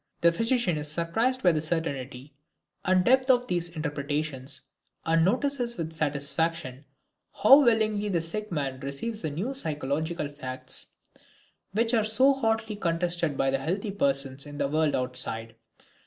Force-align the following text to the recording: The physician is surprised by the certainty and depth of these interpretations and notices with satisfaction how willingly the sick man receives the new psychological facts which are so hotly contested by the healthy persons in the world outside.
The 0.21 0.31
physician 0.31 0.79
is 0.79 0.87
surprised 0.91 1.43
by 1.43 1.51
the 1.51 1.61
certainty 1.61 2.33
and 2.83 3.05
depth 3.05 3.29
of 3.29 3.45
these 3.47 3.69
interpretations 3.69 4.61
and 5.05 5.23
notices 5.23 5.77
with 5.77 5.93
satisfaction 5.93 6.85
how 7.43 7.63
willingly 7.63 8.09
the 8.09 8.19
sick 8.21 8.51
man 8.51 8.79
receives 8.79 9.21
the 9.21 9.29
new 9.29 9.53
psychological 9.53 10.27
facts 10.27 10.95
which 11.71 11.93
are 11.93 12.03
so 12.03 12.33
hotly 12.33 12.77
contested 12.77 13.37
by 13.37 13.51
the 13.51 13.59
healthy 13.59 13.91
persons 13.91 14.47
in 14.47 14.57
the 14.57 14.67
world 14.67 14.95
outside. 14.95 15.53